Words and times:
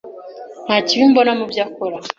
Nta 0.65 0.75
kibi 0.87 1.03
mbona 1.11 1.31
mubyo 1.39 1.61
ukora. 1.69 1.97